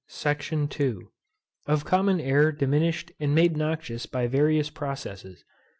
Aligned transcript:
SECTION 0.07 0.61
II. 0.79 0.97
_Of 1.67 1.85
COMMON 1.85 2.19
AIR 2.19 2.51
diminished 2.53 3.11
and 3.19 3.35
made 3.35 3.55
noxious 3.55 4.07
by 4.07 4.25
various 4.25 4.71
processes. 4.71 5.43